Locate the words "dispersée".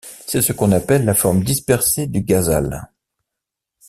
1.43-2.07